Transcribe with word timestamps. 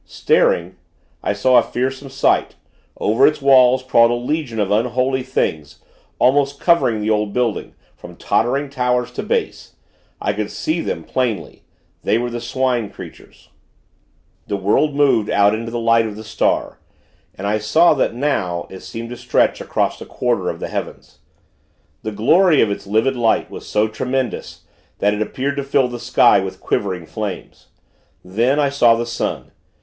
Staring, 0.07 0.77
I 1.21 1.33
saw 1.33 1.59
a 1.59 1.61
fearsome 1.61 2.09
sight 2.09 2.55
over 2.97 3.27
its 3.27 3.39
walls 3.39 3.83
crawled 3.83 4.09
a 4.09 4.15
legion 4.15 4.59
of 4.59 4.71
unholy 4.71 5.21
things, 5.21 5.77
almost 6.17 6.59
covering 6.59 7.01
the 7.01 7.11
old 7.11 7.33
building, 7.33 7.75
from 7.95 8.15
tottering 8.15 8.71
towers 8.71 9.11
to 9.11 9.21
base. 9.21 9.75
I 10.19 10.33
could 10.33 10.49
see 10.49 10.81
them, 10.81 11.03
plainly; 11.03 11.61
they 12.03 12.17
were 12.17 12.31
the 12.31 12.41
Swine 12.41 12.89
creatures. 12.89 13.49
The 14.47 14.57
world 14.57 14.95
moved 14.95 15.29
out 15.29 15.53
into 15.53 15.69
the 15.69 15.77
light 15.77 16.07
of 16.07 16.15
the 16.15 16.23
Star, 16.23 16.79
and 17.35 17.45
I 17.45 17.59
saw 17.59 17.93
that, 17.93 18.15
now, 18.15 18.65
it 18.71 18.79
seemed 18.79 19.11
to 19.11 19.15
stretch 19.17 19.61
across 19.61 20.01
a 20.01 20.05
quarter 20.07 20.49
of 20.49 20.59
the 20.59 20.67
heavens. 20.69 21.19
The 22.01 22.11
glory 22.11 22.59
of 22.59 22.71
its 22.71 22.87
livid 22.87 23.15
light 23.15 23.51
was 23.51 23.67
so 23.67 23.87
tremendous, 23.87 24.63
that 24.97 25.13
it 25.13 25.21
appeared 25.21 25.57
to 25.57 25.63
fill 25.63 25.87
the 25.89 25.99
sky 25.99 26.39
with 26.39 26.59
quivering 26.59 27.05
flames. 27.05 27.67
Then, 28.25 28.59
I 28.59 28.69
saw 28.69 28.95
the 28.95 29.05
sun. 29.05 29.51